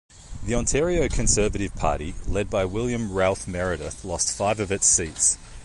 The 0.43 0.55
Ontario 0.55 1.07
Conservative 1.07 1.75
Party, 1.75 2.15
led 2.25 2.49
by 2.49 2.65
William 2.65 3.13
Ralph 3.13 3.47
Meredith 3.47 4.03
lost 4.03 4.35
five 4.35 4.59
of 4.59 4.71
its 4.71 4.87
seats. 4.87 5.37